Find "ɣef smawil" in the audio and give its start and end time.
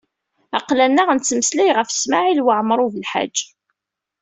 1.77-2.39